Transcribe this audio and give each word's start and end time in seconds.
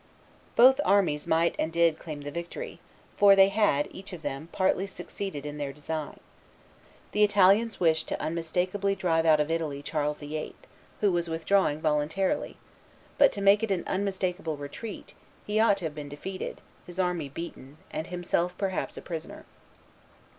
Both 0.55 0.81
armies 0.83 1.27
might 1.27 1.55
and 1.59 1.71
did 1.71 1.99
claim 1.99 2.21
the 2.21 2.31
victory, 2.31 2.79
for 3.17 3.35
they 3.35 3.49
had, 3.49 3.87
each 3.91 4.13
of 4.13 4.23
them, 4.23 4.49
partly 4.51 4.87
succeeded 4.87 5.45
in 5.45 5.59
their 5.59 5.71
design. 5.71 6.19
The 7.11 7.23
Italians 7.23 7.79
wished 7.79 8.07
to 8.07 8.19
unmistakably 8.19 8.95
drive 8.95 9.27
out 9.27 9.39
of 9.39 9.51
Italy 9.51 9.83
Charles 9.83 10.17
VIII., 10.17 10.55
who 11.01 11.11
was 11.11 11.29
withdrawing 11.29 11.81
voluntarily; 11.81 12.57
but 13.19 13.31
to 13.33 13.41
make 13.43 13.61
it 13.61 13.69
an 13.69 13.83
unmistakable 13.85 14.57
retreat, 14.57 15.13
he 15.45 15.59
ought 15.59 15.77
to 15.77 15.85
have 15.85 15.93
been 15.93 16.09
defeated, 16.09 16.61
his 16.87 16.99
army 16.99 17.29
beaten, 17.29 17.77
and 17.91 18.07
himself 18.07 18.57
perhaps 18.57 18.97
a 18.97 19.03
prisoner. 19.03 19.45